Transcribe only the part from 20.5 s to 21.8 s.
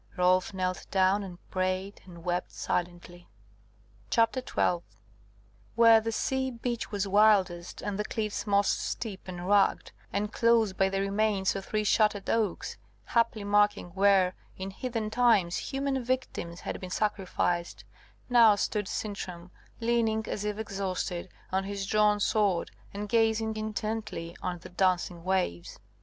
exhausted, on